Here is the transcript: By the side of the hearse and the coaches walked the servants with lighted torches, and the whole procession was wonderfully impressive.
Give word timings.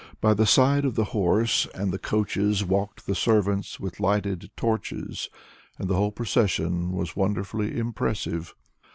By 0.19 0.33
the 0.33 0.47
side 0.47 0.83
of 0.83 0.95
the 0.95 1.05
hearse 1.13 1.67
and 1.75 1.91
the 1.91 1.99
coaches 1.99 2.63
walked 2.65 3.05
the 3.05 3.13
servants 3.13 3.79
with 3.79 3.99
lighted 3.99 4.49
torches, 4.57 5.29
and 5.77 5.87
the 5.87 5.95
whole 5.95 6.11
procession 6.11 6.93
was 6.93 7.15
wonderfully 7.15 7.77
impressive. 7.77 8.55